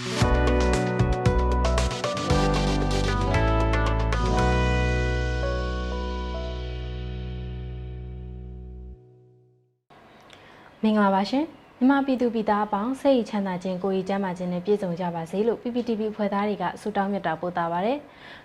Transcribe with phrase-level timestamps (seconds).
[10.88, 11.44] င်္ဂလာပါရှင်
[11.80, 17.98] မြမပြည်သူပြည်သားအပေါင်းစိတ်ချမ်းသာခြင်းကိုယ်ရည်ကျန်းမာခြင်းနဲ့ပြည့်စုံကြပါစေလို့ PPTV ဖွဲ့သားတွေကဆုတောင်းမြတ်တာပို့တာပါတယ်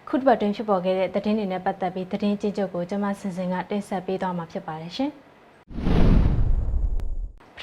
[0.07, 5.22] ခုတစ်ပတ်တွင်ဖြစ်ပေါ်ခဲ့တဲ့သတင်းတွေနဲ့ပတ်သက်ပြီးသတင်းချင်းချုပ်ကိုကျွန်မစင်စင်ကတင်ဆက်ပေးသွားမှာဖြစ်ပါတယ်ရှင်ပ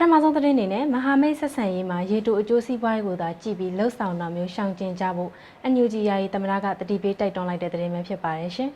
[0.03, 5.31] ထမဆုံးသတင်းအနေနဲ့မဟာမိတ်ဆက်ဆံရေးမှာရေတိုအကျိုးစီးပွားရေးကိုသာကြည့်ပြီးလှုပ်ဆောင်တာမျိုးရှောင်ကျဉ်ကြဖို့
[5.73, 8.71] NUG ယာယီသမရကတတိပေးတိုက်တွန်းလိုက်တဲ့သတင်းပဲဖြစ်ပါတယ်ရှင်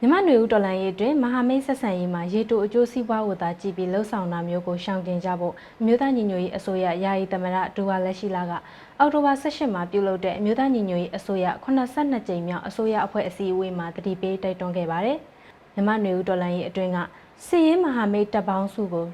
[0.00, 8.52] မြမနွေဦးတော်လန်ရေးအတွင်းမဟာမိတ်ဆက်ဆံရေးမှာရေတိုအကျိုးစီးပွားကိုသာကြည့်ပြီးလှုပ်ဆောင်တာမျိုးကိုရှောင်ကျဉ်ကြဖို့အမျိုးသားညီညွတ်ရေးအစိုးရယာယီသမရဒူဝါလက်ရှိလာက
[8.98, 15.18] အောက်တိုဘာ18မှာပြုလုပ်တဲ့အမျိုးသားညီညွတ်ရေးအစိုးရ82ကြိမ်မြောက်အစိုးရအဖွဲ့အစည်းအဝေးမှာတတိပေးတိုက်တွန်းခဲ့ပါတယ်။
[15.74, 16.98] မြမနွေဦးတော်လန်ရေးအတွင်းက
[17.42, 19.06] စီရင်မဟာမိတ်တပ်ပေါင်းစုကို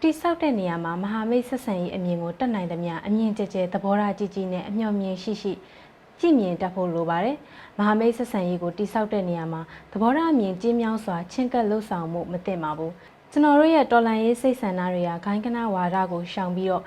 [0.00, 5.52] တိဆောက်တဲ့နေရာမှာမဟာမိတ်ဆက်ဆံရေးအမြင်ကိုတက်နိုင်သမျှအမြင်ကျကျသဘောထားကြီးကြီးနဲ့အမျှော်မြင်ရှိရှိ
[6.20, 7.36] ကြည်မြင်တတ်ဖို့လိုပါတယ်။
[7.78, 12.92] မဟာမိတ်ဆက်ဆံရေးကိုတိဆောက်တဲ့နေရာမှာသဘောထားအမြင်ကျင်းမြောင်းစွာချင်းကပ်လှုပ်ဆောင်မှုမသင့်ပါဘူး။
[13.30, 16.84] ကျွန်တော်တို့ရဲ့တော်လန်ရေးစိတ်ဆန္ဒတွေကဂိုင်းကနဝါဒကိုရှောင်ပြီးတော့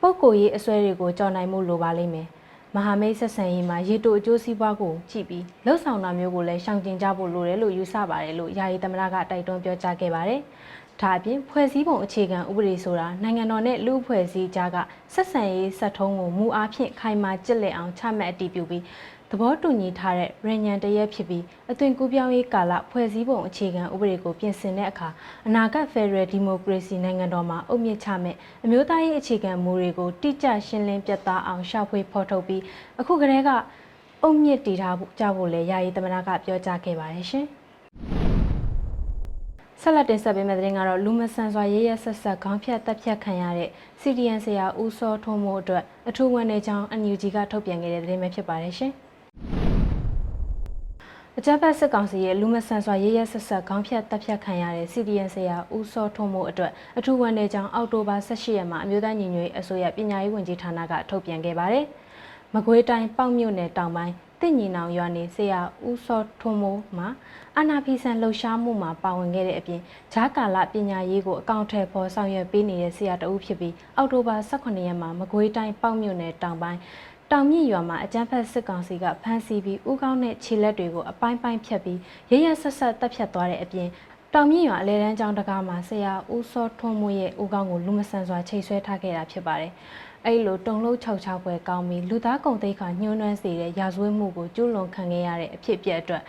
[0.00, 2.28] ပုပ်ကိုရေးအစွဲတွေကိုကြော်နိုင်မှုလိုပါလိမ့်မယ်။
[2.76, 10.40] မဟာမိတ်ဆက်ဆံရေးမှာရေတိုအကျိုးစီးပွားကိုကြည့်ပြီးလှုပ်ဆောင်တာမျိုးကိုလည်းရှောင်ကျဉ်ကြဖို့လိုတယ်လို့ယူဆပါတယ်လို့ယာယီသမရကတိုက်တွန်းပြောကြားခဲ့ပါတယ်။
[11.00, 14.76] ဒါအပြင်ဖွဲ့စည်းပုံအခြေခံဥပဒေဆိုတာနိုင်ငံတော်နဲ့လူ့အဖွဲ့အစည်းကြားက
[15.14, 18.82] ဆက်ဆံရေးစက်ထုံးကိုမူအားဖြင့်ခိုင်မာကျစ်လက်အောင်ချမှတ်အတည်ပြုပြီး
[19.30, 25.08] သဘောတူညီထားတဲ့ရညံတရက်ဖြစ်ပြီးအသွင်ကူးပြောင်းရေးကာလဖွဲ့စည်းပုံအခြေခံဥပဒေကိုပြင်ဆင်တဲ့အခါ
[25.46, 32.62] အနာဂတ်ဖက်ဒရယ်ဒီမိုကရေစီနိုင်ငံတော်မှာအုတ်မြစ်ချမဲ့အမျိုးသားရေးအခြေခံမူတွေကိုတိကျရှင်းလင်းပြတ်သားအောင်ရှာဖွေဖော်ထုတ်ပြီး
[33.00, 33.50] အခုကတည်းက
[34.22, 37.46] အုတ်မြစ်တည်ထားဖို့ကြဖို့လဲယာယီသမနာကပြောကြားခဲ့ပါတယ်ရှင်
[39.80, 48.94] ဆက်လက်တင်ဆက်ပေးမယ့်သတင်းကတော့လူမဆန်စွာရဲရဲဆက်ဆက်ခေါင်းဖြတ်တက်ဖြတ်ခံရတဲ့ CDN ဆရာဦးစောထုံးမို့အတွက်အထူးဝန်နေကြောင်း NUG ကထုတ်ပြန်ခဲ့တဲ့သတင်းပဲဖြစ်ပါတယ်ရှင်။
[51.38, 61.84] အကြမ်းဖက်စစ်ကောင်စီရဲ့လူမဆန်စွာရဲရဲဆက်ဆက်ခေါင်းဖြတ်တပ်ဖြတ်ခံရတဲ့ CDN ဆရာဦးစောထုံးမို့အတွက်အထူးဝန်နေကြောင်းအောက်တိုဘာ18ရက်မှာအမျိုးသားညီညွတ်ရေးအစိုးရပညာရေးဝန်ကြီးဌာနကထုတ်ပြန်ခဲ့ပါတယ်။
[62.54, 67.08] မကွေးတိုင်းပေါ့မြို့နယ်တောင်ပိုင်းတင့်ညီနောင်ရွာနေဆရာဦးစောထွန်းမိုးမှာ
[67.56, 69.80] အာနာဖီဆန်လှုပ်ရှားမှုမှာပါဝင်ခဲ့တဲ့အပြင်
[70.12, 76.80] ဂျားကာလပညာရေးကိုအကောင့်ထဲပေါ်ဆောင်ရွက်ပေးနေတဲ့ဆရာတဦးဖြစ်ပြီးအောက်တိုဘာ18ရက်မှာမကွေးတိုင်းပေါ့မြို့နယ်တောင်ပိုင်း
[77.32, 81.98] တောင်မြင့်ရွာမှာအကြမ်းဖက်စစ်ကောင်စီကဖမ်းဆီးပြီးဥကောင်းနဲ့ခြေလက်တွေကိုအပိုင်းပိုင်းဖြတ်ပြီး
[82.30, 83.88] ရရဆက်ဆက်တပ်ဖြတ်သွားတဲ့အပြင်
[84.34, 89.72] တောင်မြင့်ရွာအလဲတန်းကျောင်းတကားမှာဆရာဦးစောထွန်းမိုးရဲ့ဥကောင်းကိုလူမဆန်စွာချိတ်ဆွဲထားခဲ့တာဖြစ်ပါတယ်။
[90.24, 96.22] အဲ့လိုတုံလုံး၆၆ပွဲကောင်းပြီးလူသားကုံသိက္ခာညှိုးနှွမ်းစေတဲ့ရာဇဝတ်မှုကိုကျူးလွန်ခံခဲ့ရတဲ့အဖြစ်အပျက်အတွက်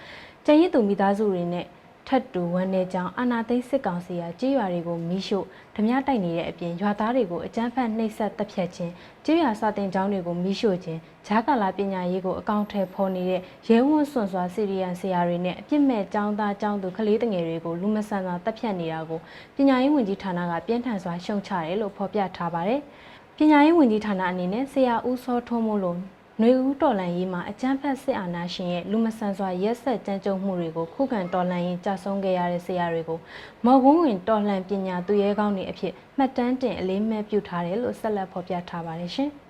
[0.45, 1.65] ကျန်ရစ်သူမိသားစုတွေနဲ့
[2.07, 5.45] ထပ်တူဝန်နေကြောင်းအာနာသိန်းစစ်ကောင်စီကကြေးရွာတွေကိုမီးရှို့
[5.75, 8.91] ဓမြတိုက်နေတဲ့အပြင်ရွာသားတွေကိုအကြမ်းဖက်နှိပ်စက်တပ်ဖြတ်ခြင်း
[9.25, 19.19] ကြေးရွာစာတင်ကျောင်းတွေကိုမီးရှို့ခြင်းဂျားကာလာပညာရေးကိုအကောင့်ထဲဖော်နေတဲ့ရဲဝန်းစွန်စွာစီရီယန်ဆရာတွေနဲ့အပြစ်မဲ့ကျောင်းသားကျောင်းသူကလေးငယ်တွေကိုလူမဆန်စွာတပ်ဖြတ်နေတာကို
[19.55, 22.81] ပညာရေးဝန်ကြီးဌာနကပြင်းထန်စွာရှုံချတယ်လို့ဖော်ပြထားပါတယ်
[23.37, 25.97] ပညာရေးဝန်ကြီးဌာနအနေနဲ့ဆရာဦးစောထွန်းမို့လို့
[26.41, 33.19] ຫນွေဦးတော်လန်ရေးမှာအကြမ်းဖက်စစ်အာဏာရှင်ရဲ့လူမဆန်စွာရက်ဆက်ကြမ်းကြုတ်မှုတွေကိုခုခံတော်လှန်ရေးကြဆုံးခဲ့ရတဲ့ဆရာတွေကို
[33.65, 39.29] မော်ဝန်းဝင်တော်လှန်ပညာသူရဲကောင်းတွေအဖြစ်မှတ်တမ်းတင်အလေးမဲ့ပြုထားတယ်လို့ဆက်လက်ဖော်ပြထားပါတယ်ရှင်။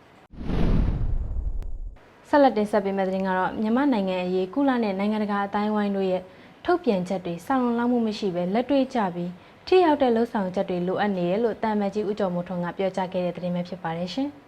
[2.29, 6.21] ဆက်လက်တင်ဆက်ပေးမယ့်သတင်းကတော့မြန်မာနိုင်ငံအရေးကုလနဲ့နိုင်ငံတကာအတိုင်းအဝိုင်းတို့ရဲ့
[6.65, 9.31] ထုတ်ပြန်ချက်တွေဆောင်းလုံလောက်မှုမရှိဘဲလက်တွေ့ကြပြီး
[9.67, 14.29] ထိရောက်တဲ့လှုပ်ဆောင်ချက်တွေလိုအပ်နေတယ်လို့တာမန်ကြီးဦးကျော်မိုးထွန်းကပြောကြားခဲ့တဲ့သတင်းပဲဖြစ်ပါတယ်ရှင်။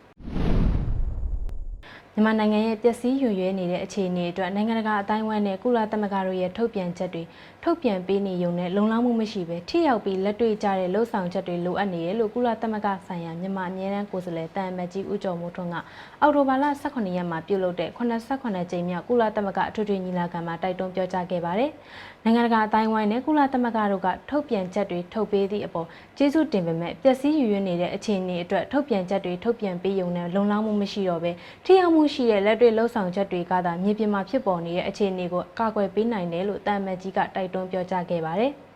[2.15, 7.23] မြန်မာနိုင်ငံရဲ့ပျက်စီးယွံ့ရွဲနေတဲ့အခြေအနေအတွက်နိုင်ငံတကာအတိုင်းအဝိုင်းနဲ့ကုလသမဂ္ဂတို့ရဲ့ထုတ်ပြန်ချက်တွေ
[7.63, 15.75] ထုတ်ပြန်ပေးနေုံနဲ့လုံလောက်မှုမရှိဘဲထိရောက်ပြီးလက်တွေ့ကျတဲ့လှုပ်ဆောင်ချက်တွေလိုအပ်နေတယ်လို့ကုလသမဂ္ဂဆိုင်ရာမြန်မာအမြဲတမ်းကိုယ်စားလှယ်တန်မတ်ကြီးဦးကျော်မိုးထွန်းက
[16.21, 21.71] အော်တိုဘာလ18ရက်မှာပြုလုပ်တဲ့89ကြိမ်မြောက်ကုလသမဂ္ဂအထွေထွေညီလာခံမှာတိုက်တွန်းပြောကြားခဲ့ပါတယ်။
[22.23, 25.87] နိုင်ငံတကာအတိုင်းအဝိုင်းနဲ့ကုလသမဂ္ဂတို့ကထုတ်ပြန်ချက်တွေထုတ်ပေးသည့်အပေါ်
[26.17, 31.31] ကျေးဇူးတင်ပေမဲ့ပျက်စီးယူရနေတဲ့အခြေအနေအတွက်ထုတ်ပြန်ချက်တွေထုတ်ပြန်ပေးုံနဲ့လုံလောက်မှုမရှိတော့ဘဲ
[31.65, 38.53] ထိရောက်မှုရှိတဲ့လက်တွေ့လှုပ်ဆောင်ချက်တွေကသာမြေပြင်မှာဖြစ်ပေါ်နေတဲ့အခြေအနေကိုကာကွယ်ပေးနိုင်တယ်လို့တာမန်ကြီးကတိုက်တွန်းပြောကြားခဲ့ပါတယ်။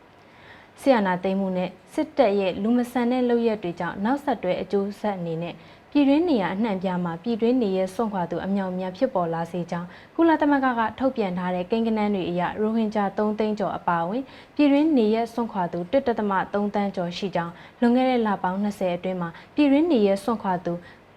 [0.81, 5.55] ဆီယနာသိမ်းမှုနဲ့စစ်တပ်ရဲ့လူမဆန်တဲ့လုပ်ရက်တွေကြောင့်နောက်ဆက်တွဲအကျိုးဆက်အနေနဲ့
[5.95, 14.23] ပြည်တွင်းနေရအနှံ့ပြားမှာပြည်တွင်းနေရစွန့်ခွာသူအမြောက်အများဖြစ်ပေါ်လာစေကြောင်းကုလသမဂ္ဂကထုတ်ပြန်ထားတဲ့ကိန်းဂဏန်းတွေအရရိုဟင်ဂျာ3သိန်းကျော်အပါအဝင်
[14.55, 20.73] ပြည်တွင်းနေရစွန့်ခွာသူ1.3တန်းကျော်ရှိကြောင်းလွန်ခဲ့တဲ့လပေါင်း20အတွင်းမှာပြည်တွင်းနေရစွန့်ခွာသူ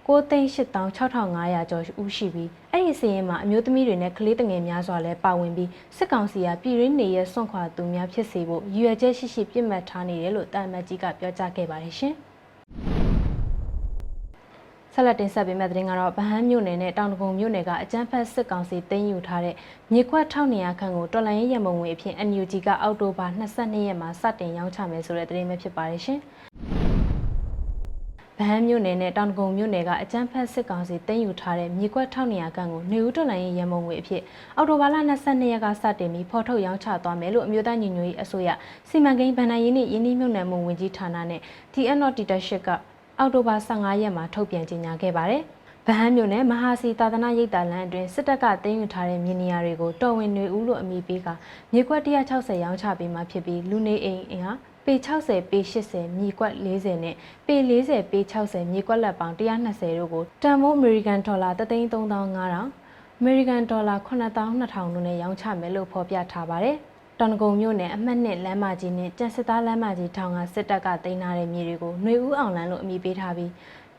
[0.07, 12.36] 9,8500ကျော်ဦးရှိပြီးအဲ့ဒီစီးရင်မှာအမျိုးသမီးတွေနဲ့ကလေးငယ်များစွာလည်းပါဝင်ပြီးစစ်ကောင်စီကပြည်ရင်းနေရစွန့်ခွာသူများဖြစ်စေဖို့ရည်ရွယ်ချက်ရှိရှိပြစ်မှတ်ထားနေတယ်လို့တာမတ်ကြီးကပြောကြားခဲ့ပါတယ်ရှင်။ဆ
[14.99, 19.55] ဆက်လက်တင်ဆက်ပေးမယ့်သတင်းကတော့ဗဟန်းမြို့နယ်နဲ့တောင်တကုံမြို့နယ်ကအကြမ်းဖက်စစ်ကောင်စီတင်ယူထားတဲ့
[19.93, 26.21] မြေခွက်1200ခန့်ကိုတော်လိုင်းရေးရမုံငွေအဖြစ် NUG ကအောက်တိုဘာ22ရက်မှာစတင်ရောင်းချမယ်ဆိုတဲ့သတင်းပဲဖြစ်ပါတယ်ရှင်။
[28.39, 34.23] ဗဟန်းမြို့နယ်နဲ့တောင်တကုံမြို့နယ်ကအကြမ်းဖက်စစ်ကောင်စီတင်ယူထားတဲ့မြေခွက်1200ခန့်ကိုနေဦးတော်လိုင်းရေးရမုံငွေအဖြစ်
[34.57, 38.49] အောက်တိုဘာလ22ရက်ကစတင်ပြီးဖော်ထုတ်ရောင်းချသွားမယ်လို့အမျိုးသားညီညွတ်ရေးအစိုးရ
[38.89, 41.41] စီမံကိန်းဗဏ္ဍာရေးနှင့်ယင်းနှိမ့်မြုံနယ်မှုဝန်ကြီးဌာနနဲ့
[41.73, 42.71] TNO Leadership က
[43.19, 45.43] အောက်တိုဘာ15ရက်မှာထုတ်ပြန်ကြေညာခဲ့ပါတယ်။
[45.87, 51.29] ဗဟန်းမြို့နယ်မဟာစီသာသနာရိပ်သာလမ်းအတွင်းစစ်တပ်ကတင်းယူထားတဲ့မြေနေရာတွေကိုတော်ဝင်တွေဦးလို့အမိပေးက
[51.73, 54.53] မြေကွက်160ရောင်းချပေးမှဖြစ်ပြီးလူနေအိမ်အင်ဟာ
[54.85, 57.15] ပေ60ပေ80မြေကွက်40နဲ့
[57.47, 66.79] ပေ40ပေ60မြေကွက်လက်ပေါင်း120တို့ကိုတန်မိုးအမေရိကန်ဒေါ်လာ33500အမေရိကန်ဒေါ်လာ9200တို့နဲ့ရောင်းချမယ်လို့ဖော်ပြထားပါတယ်။
[67.21, 73.51] တောင်ကုံမြို့နယ်အမှတ်နှစ်လမ်းမကြီးနဲ့ကျန်စစ်သားလမ်းမကြီးထောင်ကစစ်တပ်ကတင်ထားတဲ့မြေတွေကိုຫນွေဦးအောင်လန်းလို့အမည်ပေးထားပြီး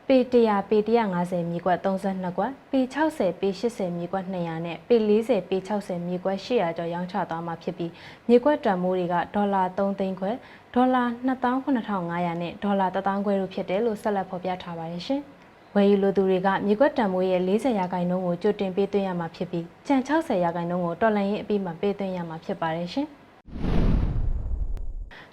[0.08, 0.18] ပေ
[0.48, 0.78] 100ပေ
[1.14, 7.92] 150မြေကွက်32ကွက်ပေ60ပေ80မြေကွက်200နဲ့ပေ40ပေ60မြေကွက်800ကျော်ရောင်းချသွားမှာဖြစ်ပြီး
[8.28, 10.30] မြေကွက်တန်မိုးတွေကဒေါ်လာ3သိန်းခွဲ
[10.74, 15.22] ဒေါ်လာ28500နဲ့ဒေါ်လာ1000ခွဲတို့ဖြစ်တယ်လို့ဆက်လက်ဖော်ပြထားပါတယ်ရှင်။
[15.74, 23.08] ဝယ်ယူလိုသူတွေကမြေကွက်တံမိုးရဲ့40ရာခိုင်နှုန်းကိုကြိုတင်ပေးသွင်းရမှာဖြစ်ပြီးကျန်60ရာခိုင်နှုန်းကိုတော်လန်ရင်အပြီးမှာပေးသွင်းရမှာဖြစ်ပါတယ်ရှင်။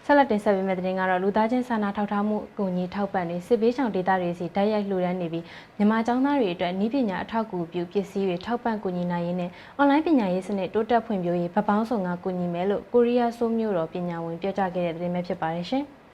[0.07, 5.43] ဆက်လက်တင်ဆက်ပေးမယ့်သတင်းကတော့လူသားချင်းစာနာထောက်ထားမှုအကူအညီထောက်ပံ့နေစစ်ဘေးရှောင်ဒေသတွေစီတိုက်ရိုက်လှူဒန်းနေပြီး
[5.77, 15.85] မြန်မာကျောင်းသားတွေအတွက်ဤပညာအထောက်အကူပြုပစ္စည်းတွေထောက်ပံ့ကူညီနိုင်ရင်းနဲ့အွန်လိုင်းပညာရေးစနစ်တိုးတက်ဖွံ့ဖြိုးရေးဗပောင်းဆောင်ကကူညီမယ်လို့ကိုရီးယားဆိုးမျိုးတော်ပညာဝင်ပြောကြားခဲ့တဲ့သတင်းပဲဖြစ်ပါတယ်ရှင်။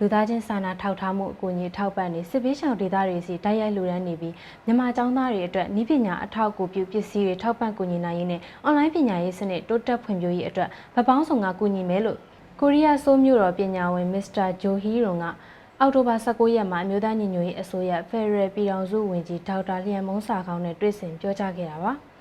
[0.00, 4.34] လူသားချင်းစာနာထောက်ထားမှုအကူအညီထောက်ပံ့နေစစ်ပေးရှောင်ဒေသတွေစီတိုက်ရိုက်လူရန်နေပြီး
[4.64, 12.18] မြန်မာကျောင်းသားတွေအတွက်ဤပညာအထောက်အကူပြုပစ္စည်းတွေထောက်ပံ့ကူညီနိုင်ရင်းနဲ့အွန်လိုင်းပညာရေးစနစ်တိုးတက်ဖွံ့ဖြိုးရေးအတွက်ဗပောင်းဆောင်ကကူညီမယ်လို့
[12.60, 15.24] ကိုရီးယားဆိုးမျိုးတော်ပညာဝင်မစ္စတာဂျိုဟီရွန်က
[15.80, 21.94] အောက်တိုဘာ19ရက်မှာအမျိုးသားညီညွတ်ရေးအစိုးရဖက်ဒရယ်ပြည်ထောင်စုဝန်ကြီးဒေါက်တာလျံမုံစာခေါင်းနဲ့တွေ့ဆုံပြောကြားခဲ့တာပါ။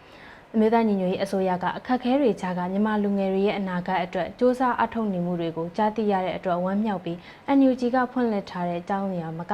[0.57, 7.18] အမျိုးသားညီညွတ်ရေးအစိုးရကအခက်အခဲတွေကြားကမြန်မာလူငယ်တွေရဲ့အနာဂတ်အတွက်စ조사အထောက်နေမှုတွေကိုကြားသိရတဲ့အတွက်ဝမ်းမြောက်ပြီး
[7.57, 9.54] NUG ကဖွင့်လှစ်ထားတဲ့ကျောင်းနေရာမှာက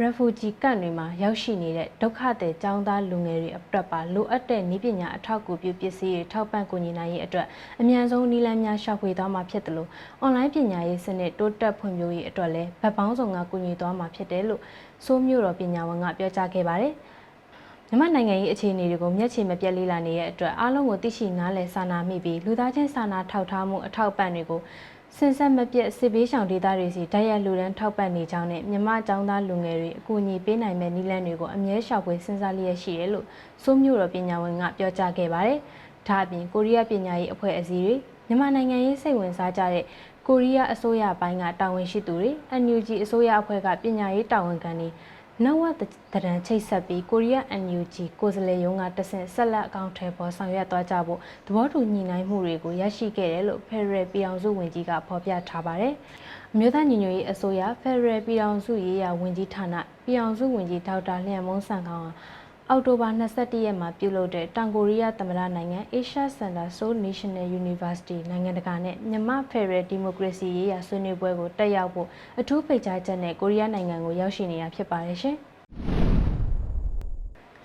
[0.00, 7.46] refugee camp တွေမှာရောက်ရှိနေတဲ့ဒုက္ခသည်ကျောင်းသားလူငယ်တွေအတွက်ပါလိုအပ်တဲ့နည်းပညာအထောက်အကူပြုပစ္စည်းတွေထောက်ပံ့ကူညီနိုင်ရေးအတွက်
[7.80, 9.88] အမြန်ဆုံးနည်းလမ်းများရှာဖွေသွားမှာဖြစ်တယ်လို့
[10.24, 14.60] online ပညာရေးစနစ်တိုးတက်ဖွံ့ဖြိုးရေးအတွက်လည်းဗတ်ပေါင်းစုံကကူညီသွားမှာဖြစ်တယ်လို့
[15.04, 16.94] စိုးမျိုးတော်ပညာဝန်ကပြောကြားခဲ့ပါတယ်။
[17.90, 24.60] မြန်မာနိုင်ငံရေးအခြေအနေတွေကိုမျက်ခြေမပြတ်လေးလာနေတဲ့အတွက်အားလုံးကိုသိရှိနားလည်စာနာမိပြီးလူသားချင်းစာနာထောက်ထားမှုအထောက်ပံ့တွေကို
[25.16, 33.26] စင်ဆက်မပြတ်စစ်ဘေးရှောင်ဒေသတွေစီတိုက်ရိုက်လူရန်ထောက်ပံ့နေကြောင်းနဲ့မြမအကြောင်းသားလူငယ်တွေအကူအညီပေးနိုင်မဲ့နည်းလမ်းတွေကိုအမြဲရှောက်ဖွေစဉ်းစားလျက်ရှိတယ်လို့
[33.62, 35.58] စိုးမျိုးတော်ပညာဝင်ကပြောကြားခဲ့ပါတယ်။
[36.08, 37.94] ဒါအပြင်ကိုရီးယားပညာရေးအဖွဲ့အစည်းတွေ
[38.26, 39.84] မြန်မာနိုင်ငံရေးစိတ်ဝင်စားကြတဲ့
[40.26, 42.30] ကိုရီးယားအစိုးရပိုင်းကတာဝန်ရှိသူတွေ
[42.62, 44.88] NUG အစိုးရအဖွဲ့ကပညာရေးတာဝန်ခံတွေ
[45.44, 45.82] နဝတ
[46.24, 55.94] ရန်ချိတ်ဆက်ပြီးကိုရီးယား NUG ကိုယ်စားလှယ်ရုံးကတဆင့်ဆက်လက်အကောင့်ထဲပေါ်ဆောင်ရွက်သွားကြဖို့သဘောတူညီနိုင်မှုတွေကိုရရှိခဲ့တယ်လို့ Federal ပြည်အောင်စုဝန်ကြီးကဖော်ပြထားပါတယ်။
[56.52, 59.74] အမျိုးသားညီညွတ်ရေးအစိုးရ Federal ပြည်အောင်စုရေးရာဝန်ကြီးဌာန
[60.04, 62.08] ပြည်အောင်စုဝန်ကြီးဒေါက်တာလျံမုံဆန်ကောင်
[62.70, 72.08] အောက်တိုဘာ22ရက်မှာပြုလုပ်တဲ့တောင်ကိုရီးယားသမ္မတနိုင်ငံ Asia Center Seoul National University နိုင်ငံတကာနဲ့မြန်မာဖယ်ရယ်ဒီမိုကရေစီရေးရာဆွေးနွေးပွဲကိုတက်ရောက်ဖို့
[72.40, 75.36] အထူးဖိတ်ကြားချက်နဲ့ကိုရီးယားနိုင်ငံကိုရောက်ရှိနေတာဖြစ်ပါတယ်ရှင်။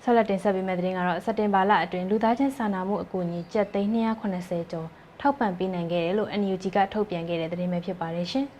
[0.02, 4.88] ဆက်လက်တင်ဆက်ပေးမယ့်သတင်းကတော့စက်တင်ဘာလအတွင်းလူသားချင်းစာနာမှုအကူအညီကျပ်သိန်း280ကျော်
[5.20, 8.46] ထောက်ပံ့ပေးနိုင်ခဲ့တယ်လို့ NUG ကထုတ်ပြန်ခဲ့တဲ့သတင်းပဲဖြစ်ပါတယ်ရှင်။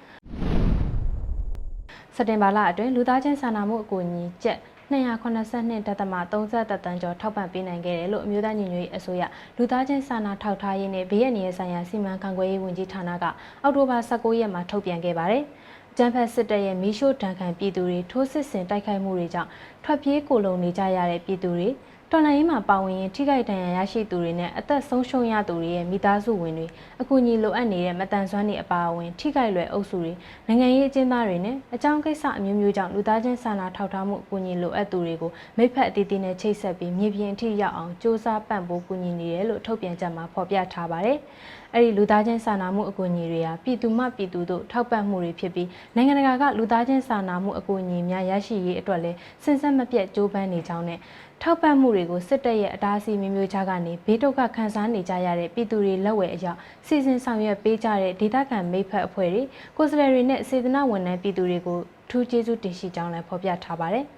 [2.14, 9.22] စက်တင်ဘာလအတွင်းလူသားချင်းစာနာမှုအကူအညီကျပ်280 282.33တန်ကျော်ထောက်ပံ့ပေးနိုင်ခဲ့တယ်လို့အမျိုးသားညီညွတ်ရေးအစိုးရ
[9.56, 13.24] လူသားချင်းစာနာထောက်ထားရေးနဲ့ဘေးရန်ရည်ဆိုင်ရာစီမံခန့်ခွဲရေးဝန်ကြီးဌာနက
[13.62, 15.44] အောက်တိုဘာ19ရက်မှာထုတ်ပြန်ခဲ့ပါတယ်။
[15.96, 19.50] ကျန်းဖက်စစ်တပ်ရဲ့မီးရှို့တံခံပြည်သူတွေထိုးစစ်ဆင်တိုက်ခိုက်မှုတွေကြောင့်
[19.84, 21.68] ထွက်ပြေးကိုလုံနေကြရတဲ့ပြည်သူတွေ၊
[22.14, 26.66] တော်လှန်ရေးမှာပါဝင်ရင်ထိခိုက်ဒဏ်ရာရရှိသူတွေနဲ့အသက်ဆုံးရှုံးရသူတွေရဲ့မိသားစုဝင်တွေ
[27.00, 30.12] အကူအညီလိုအပ်နေတဲ့မတန်ဆွမ်းတွေအပါအဝင်ထိခိုက်လွယ်အုပ်စုတွေ
[30.46, 41.18] နိုင်ငံရေးအကျဉ်းသားတွေနဲ့အကြောင်းကိစ္စအမျိုးမျိုးကြောင့်လူသားချင်းစာနာထောက်ထားမှုအကူအညီလိုအပ်သူတွေကိုမိဖက်အသီးသီးနဲ့ချိတ်ဆက်ပြီးမြေပြင်အထိရောက်အောင်စ조사ပံ့ပိုးကူညီနေတယ်လို့ထုတ်ပြန်ချက်မှာဖော်ပြထားပါတယ်။
[41.74, 50.98] အဲ့ဒီလူသားချင်းစာနာမှုအကူအညီတွေဟာပြည်သူမှပြည်သူတို့ထောက်ပံ့မှုတွေဖြစ်ပြီးနိုင်ငံတကာကလူသားချင်းစာနာမှုအကူအညီများရရှိရေးအတွက်လည်းစဉ်ဆက်မပြတ်ကြိုးပမ်းနေကြောင်းနဲ့
[51.44, 59.42] ထောက်ပံ့မှုတွေကိုစစ်တပ်ရဲ့အတားအဆီးမျိုးမျိုးချကနေဘေးဒုက္ခခံစားနေကြရတဲ့ပြည်သူတွေလက်ဝဲအရောက်စီစဉ်ဆောင်ရွက်ပေးကြတဲ့ဒေသခံမိဖက်အဖွဲ့တွေ
[59.76, 61.78] ကိုယ်စားလှယ်တွေနဲ့စေတနာဝန်ထမ်းပြည်သူတွေကို
[62.10, 64.04] ထူးကျေးဇူးတင်ရှိကြောင်းလည်းဖော်ပြထားပါတယ်။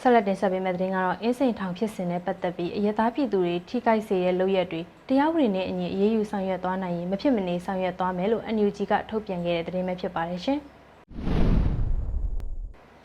[0.00, 10.60] ဆက်လက်တင်ဆက်ပေးမယ့်သတင်းကတော့အင်းစိန်ထောင်ဖြစ်စဉ်နဲ့ပတ်သက်ပြီးအရသားပြည်သူတွေထိခိုက်စေတဲ့လုပ်ရက်တွေတရားဝင်နဲ့အညီအရေးယူဆောင်ရွက်သွားနိုင်ရင်မဖြစ်မနေဆောင်ရွက်သွားမယ်လို့ NUG ကထုတ်ပြန်ခဲ့တဲ့သတင်းပဲဖြစ်ပါတယ်ရှင်။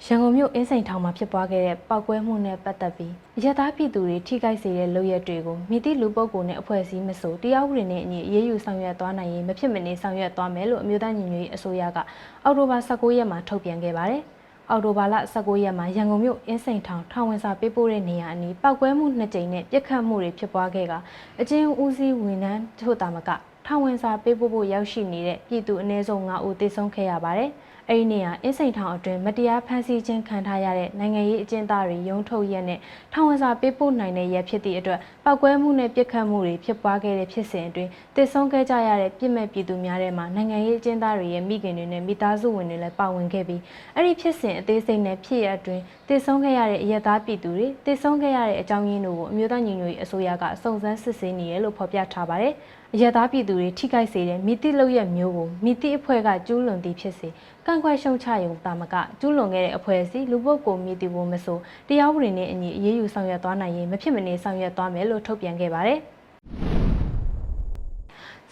[0.06, 11.98] ရန်ကုန်မြို့အင်းစိန်ထောင်မှာဖြစ်ပွားခဲ့တဲ့ပောက်ကွဲမှုနဲ့ပတ်သက်ပြီးအရက်သားပြည်သူတွေထိခိုက်စေတဲ့လုပ်ရက်တွေကိုမိသည့်လူပုဂ္ဂိုလ်နဲ့အဖွဲ့အစည်းမဆိုတရားဥပဒေနဲ့အညီအရေးယူဆောင်ရွက်သွားနိုင်ရင်မဖြစ်မနေဆောင်ရွက်သွားမယ်လို့အမျိုးသားညီညွတ်ရေးအစိုးရက
[12.44, 14.22] အောက်တိုဘာ19ရက်မှာထုတ်ပြန်ခဲ့ပါတယ်။
[14.70, 20.94] အောက်တိုဘာလ19ရက်မှာရန်ကုန်မြို့အင်းစိန်ထောင်ထောင်ဝင်စာပေးပို့တဲ့နေရာအနီးပောက်ကွဲမှုနှစ်ကြိမ်နဲ့ပြစ်ခတ်မှုတွေဖြစ်ပွားခဲ့က
[21.42, 23.30] အချင်းဦးစီးဝန်ထမ်းတို့တာမက
[23.66, 27.52] ထောင်ဝင်စာပေးပို့ဖို့ရောက်ရှိနေတဲ့ပြည်သူအနည်းဆုံး9ဦးသေဆုံးခဲ့ရပါတယ်။
[27.94, 32.80] အဲ့ဒီနေရာအင်းစိန်ထောင်အတွင်းမတရားဖမ်းဆီးခြင်းခံထားရတဲ့နိုင်ငံရေးအကျဉ်းသားတွေရုံးထုတ်ရက်နဲ့
[33.14, 43.62] ထောင်ဝင်စာပေးပို့နိုင်တဲ့ရက်ဖြစ်သည့်အတွက်ပောက်ကွဲမှုနဲ့ပြစ်ခတ်မှုတွေဖြစ်ပွားခဲ့တဲ့ဖြစ်စဉ်အတွင်းတစ်ဆုံးခဲ့ကြရတဲ့ပြည်မဲ့ပြည်သူများထဲမှာနိုင်ငံရေးအကျဉ်းသားတွေရဲ့မိခင်တွေနဲ့မိသားစုဝင်တွေလည်းပါဝင်ခဲ့ပြီး
[43.96, 52.56] အဲ့ဒီဖြစ်စဉ်အသေးစိတ်နဲ့ဖြစ်ရအတွင်းတစ်ဆုံးခဲ့ရတဲ့အရက်သားပြည်သူတွေတစ်ဆုံးခဲ့ရတဲ့အကြောင်းရင်းတို့ကိုအမျိုးသားညီညွတ်ရေးအစိုးရကစုံစမ်းစစ်ဆေးနေတယ်လို့ဖော်ပြထားပါတယ်။
[52.96, 57.28] အရသာပြည်သူတွေထိခိုက်စေတဲ့မိတိလောက်ရမျိုးကိုမိတိအဖွဲ့ကကျူးလွန်သည်ဖြစ်စေ
[57.66, 61.58] ကန့်ခွဲရှုံချရုံတာမကကျူးလွန်ခဲ့တဲ့အဖွဲ့အစည်းလူပုဂ္ဂိုလ်မိတိဘုံမဆို
[61.88, 66.00] တရားဥပဒေနဲ့အညီအရေးယူဆောင်ရွက်သွားနိုင်ရင်မဖြစ်မနေဆောင်ရွက်သွားမယ်လို့ထုတ်ပြန်ခဲ့ပါတယ်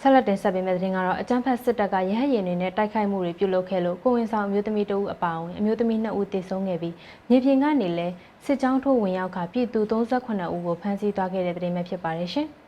[0.00, 6.94] ဆက်လက်တင်ဆက်ပေးမယ့်သတင်းကတော့အကြမ်းဖက်စစ်တပ်ကရဟတ်ရင်တွေနဲ့တိုက်ခိုက်မှုတွေပြုလုပ်ခဲ့လို့ကိုဝင်ဆောင်အမျိုးသမီးတဦးအပါအဝင်အမျိုးသမီး2ဦးသေဆုံးခဲ့ပြီး
[7.28, 12.48] မြေပြင်ကနေလည်းစစ်ကြောင်းထိုးဝင်ရောက်ကပြည်သူ38ဦးကိုဖမ်းဆီးသွားခဲ့တဲ့သတင်းပဲဖြစ်ပါတယ်ရှင်။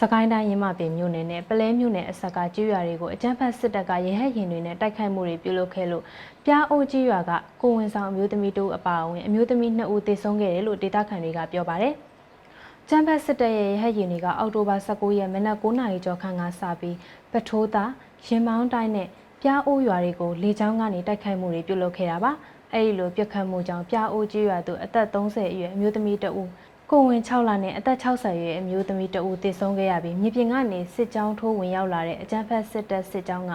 [0.00, 6.02] စကိုင်းတိုင်းရင်းမပင်မြို့နယ်နဲ့ပလဲမြို့နယ်အစက်ကကျွရွာတွေကိုအကြမ်းဖက်စစ်တပ်ကရဲဟက်ရင်တွေနဲ့တိုက်ခိုက်မှုတွေပြုလုပ်ခဲ့လို့
[6.44, 7.30] ပြားအိုကျွရွာက
[7.62, 11.94] ကိုဝင်ဆောင်အမျိုးသမီးတို့အပါအဝင်အမျိုးသမီး2ဦးသေဆုံးခဲ့တယ်လို့ဒေသခံတွေကပြောပါတယ်။
[12.88, 16.96] ကျန်းဖက်စစ်တပ်ရဲ့ရဟတ်ရင်တွေကအောက်တိုဘာ19ရက်မနက်9:00နာရီကျော်ခန့်ကစပြီး
[17.32, 17.90] ပထိုးသား
[18.26, 19.08] ရင်မောင်းတိုင်းနဲ့
[19.42, 22.32] ပြားအိုးရွာတွေကိုလေကြောင်းကနေတိုက်ခိုက်မှုတွေပြုလုပ်ခဲ့တာပါ။
[22.74, 26.48] အဲဒီလိုပြစ်ခတ်မှုကြောင့်ပြားအိုးကျွရွာသူအသက်30အရွယ်အမျိုးသမီးတဦး
[26.94, 33.52] ကိုဝင်6လနဲ့အသက်60ရွယ်အမျိုးသမီးတဦးသေဆုံးခဲ့ရပြီးမြေပြင်ကနေစစ်ကြောင်းထိုးဝင်ရောက်လာတဲ့အကြမ်းဖက်စစ်တပ်စစ်ကြောင်းက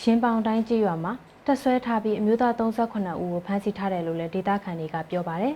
[0.00, 1.12] ရင်းပေါင်တိုင်းကြေးရွာမှာ
[1.46, 5.54] တက်ဆွဲထားပြီးအမျိုးသား38ဦးကိုဖမ်းဆီးထားတယ်လို့လည်းဒေသခံတွေကပြောပါတယ်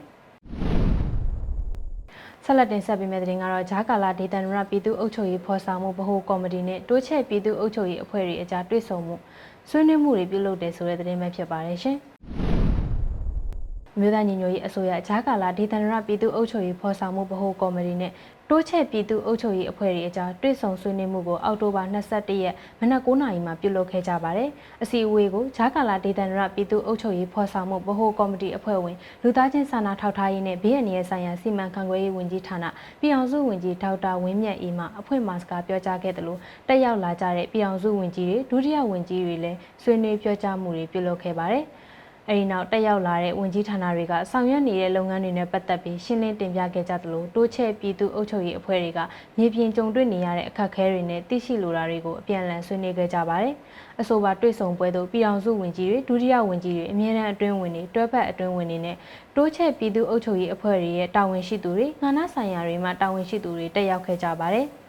[2.45, 9.17] ဆက်လက်တင်ဆက်ပေးမယ့်သတင်းကတော့ဂျာကာလာဒေသနရပြည်သူ့အုပ်ချုပ်ရေးဖော်ဆောင်မှုဗဟိုကော်မတီနဲ့တိုးချဲ့ပြည်သူ့အုပ်ချုပ်ရေးအဖွဲ့တွေအကြားတွေ့ဆုံမှု
[9.69, 11.99] ဆွေးနွေးမှုတွေပြုလုပ်တယ်ဆိုတဲ့သတင်းပဲဖြစ်ပါတယ်ရှင်။
[14.01, 18.13] မြို့သားညီညွတ်ရေးအစိုးရဂျာကာလာဒေသန္တရပြည်သူ့အုပ်ချုပ်ရေးဖော်ဆောင်မှုဗဟိုကော်မတီနဲ့
[18.51, 24.51] တိုးချဲ့ပြည်သူ့အုပ်ချုပ်ရေးအဖွဲ့တွေအကြားတွေ့ဆုံဆွေးနွေးမှုကိုအောက်တိုဘာ22ရက်မနက်9:00နာရီမှာပြုလုပ်ခဲ့ကြပါတယ်။
[24.83, 32.65] အစည်းအဝေးကိုဂျာကာလာဒေသန္တရပြည်သူ့အုပ်ချုပ်ရေးဖော်ဆောင်မှုဗဟိုကော်မတီအဖွဲ့ဝင်လူသားချင်းစာနာထောက်ထားရေးနဲ့ဘေးအန္တရာယ်ဆိုင်ရာစီမံခန့်ခွဲရေးဝန်ကြီးဌာန
[33.01, 36.39] ပြည်အောင်စုဝန်ကြီးဒေါက်တာဝင်းမြတ်အေးမှအဖွဲ့မှစကားပြောကြားခဲ့တယ်လို့
[36.69, 41.67] တက်ရောက်လာကြတဲ့ပြည်အောင်စုဝန်ကြီးတွေဒုတိယဝန်ကြီးတွေလည်းဆွေးနွေးပြောကြားမှုတွေပြုလုပ်ခဲ့ပါတယ်။
[42.31, 49.01] အဲဒီနောက်တက်ရောက်လာတဲ့ဝန်ကြီးဌာနတွေကဆောင်ရွက်နေတဲ့လုပ်ငန်းတွေနဲ့ပတ်သက်ပြီးရှင်းလင်းတင်ပြခဲ့ကြသလိုတိုးချဲ့ပြည်သူ့အုပ်ချုပ်ရေးအဖွဲ့တွေက
[49.39, 53.55] မြေပြင်ကြုံတွေ့နေရတဲ့အခက်အခဲတွေနဲ့သိရှိလိုတာတွေကိုအပြန်အလှန်ဆွေးနွေးခဲ့ကြပါတယ်။
[54.01, 58.97] အဆိုပါတွေ့ဆုံပွဲသို့ပြည်အောင်စုဝန်ကြီးတွေဒုတိယဝန်ကြီးတွေအမြဲတမ်းအတွင်းဝင်တွေတွဲဖက်အတွင်းဝင်တွေနဲ့
[59.37, 64.69] တိုးချဲ့ပြည်သူ့အုပ်ချုပ်ရေးအဖွဲ့တွေရဲ့တာဝန်ရှိသူတွေငါးနာဆိုင်ရာတွေမှတာဝန်ရှိသူတွေတက်ရောက်ခဲ့ကြပါတယ်။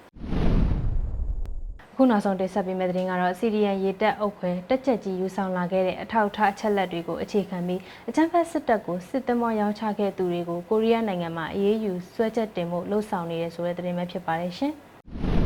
[2.02, 14.74] ခုနောက်ဆုံးတင်ဆက်ပေးမယ့်သတင်းကတော့ CDN ရေတက်အုပ်ခွဲတက်ချက်ကြီးယူဆောင်လာခဲ့တဲ့အထောက်အထားအချက်လက်တွေကိုအခြေခံပြီးအကြမ်းဖက်စစ်တပ်ကိုစစ်တမောရောင်းချခဲ့သူတွေကိုကိုရီးယားနိုင်ငံမှာအေးအေးယူဆွဲချက်တင်မှုလှုံ့ဆော်နေတယ်ဆိုတဲ့သတင်းပဲဖြစ်ပါတယ်ရှင်။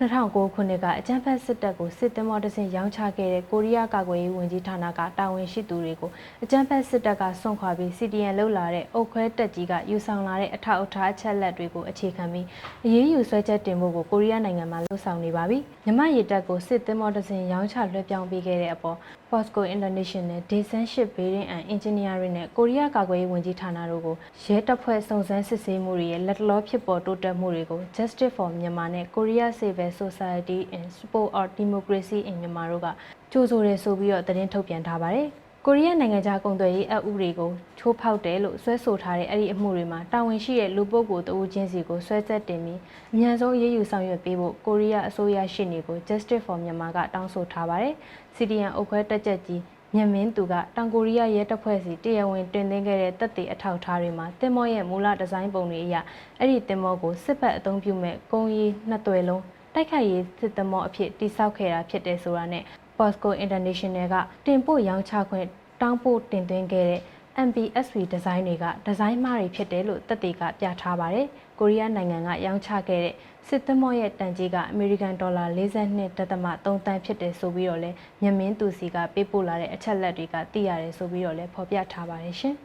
[0.00, 6.10] 2009ခုနှစ်ကအကြမ်းဖက်စစ်တပ်ကိုစစ်သည်မောတစင်ရောင်းချခဲ့တဲ့ကိုရီးယားကာကွယ်ရေးဝန်ကြီးဌာနကတာဝန်ရှိသူတွေကို
[6.42, 12.46] အကြမ်းဖက်စစ်တပ်ကဆွန့်ခွာပြီး CDN လှုပ်လာတဲ့အုတ်ခွဲတက်ကြီးကယူဆောင်လာတဲ့အထောက်အထားအချက်လက်တွေကိုအခြေခံပြီး
[12.84, 18.96] အရေးယူဆွဲချက်တင်ဖို့ကိုကိုရီးယားနိုင်ငံမှာလှုပ်ဆောင်နေပါပြီ။မြမရေတပ်ကိုစစ်သည်မောတစင်ရောင်းချလွှဲပြောင်းပေးခဲ့တဲ့အပေါ်
[19.30, 30.58] Posco International Design Ship Building and Engineering နဲ့ကိုရီးယားကာကွယ်ရေးဝန်ကြီးဌာနတို့ကိုရဲတပ်ဖွဲ့စုံစမ်းစစ်ဆေးမှုတွေရဲ့လက်တလောဖြစ်ပေါ်တိုးတက်မှုတွေကို Justice for Myanmar နဲ့ Korea Civil Society
[30.76, 32.86] in Support of Democracy in Myanmar တို့က
[33.32, 35.28] ကြိုးဆိုတယ်ဆိုပြီးတော့သတင်းထုတ်ပြန်ထားပါတယ်။
[35.66, 42.80] ကိုရီးယားနိုင်ငံခြားကုန်သွယ်ရေးအအုပ်တွေကိုချိုးဖောက်တယ်လို့ဆွဲဆိုထားတဲ့အဲ့ဒီအမှုတွေမှာတာဝန်ရှိတဲ့လူပုဂ္ဂိုလ်တဦးချင်းစီကိုဆွဲဆက်တင်ပြီး
[43.12, 47.94] အမြန်ဆုံးရေးယူဆောင်ရွက်ပေးဖို့ကိုရီးယားအစိုးရရှေ့နေကို Justice for Myanmar ကတောင်းဆိုထားပါတယ်။
[48.36, 49.62] CDN အုပ်ခွဲတက်ချက်ကြီး
[49.94, 55.96] မြင့်မင်းသူကတောင်ကိုရီးယားရဲတပ်ဖွဲ့စီတရားဝင်တင်သွင်းခဲ့တဲ့တပ်တွေအထောက်ထားတွေမှာတင်မောရဲ့မူလဒီဇိုင်းပုံတွေအရ
[56.38, 59.42] အဲ့ဒီတင်မောကိုစစ်ဘက်အသုံးပြုမဲ့ကုန်းရီနှစ်သွယ်လုံး
[59.74, 62.64] တိုက်ခိုက်ရေးစစ်သမောအဖြစ်တိစောက်ခဲ့တာဖြစ်တယ်ဆိုတာနဲ့
[62.98, 64.14] Posco International က
[64.46, 65.46] တင်ပို့ရောင်းချခွင့်
[65.80, 67.00] တောင်းပို့တင်သွင်းခဲ့တဲ့
[67.48, 71.26] MPSV ဒီဇိုင်းတွေကဒီဇိုင်းမားတွေဖြစ်တယ်လို့တပ်တွေကပြထားပါတယ်။
[71.58, 73.14] ကိုရီးယားနိုင်ငံကရောင်းချခဲ့တဲ့
[73.48, 77.90] စစ်သမောရဲ့တန်ကြီးကအမေရိကန်ဒေါ်လာ42.3တန်းဖြစ်တယ်ဆိုပြီးတော့လဲ
[78.22, 82.54] မြမင်းသူစီကပေးပို့လာတဲ့အချက်လက်တွေကသိရတယ်ဆိုပြီးတော့လဲဖော်ပြထားပါတယ်ရှင်။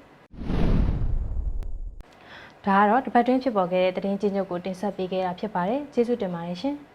[2.65, 6.77] ဒါကတော့တပတ်တွင်းဖြစ်ပေါ်ခဲ့တဲ့သတင်းချင်းချုပ်ကိုတင်ဆက်ပေးခဲ့တာဖြစ်ပါတယ်။ကျေးဇူးတင်ပါတယ်ရှင်။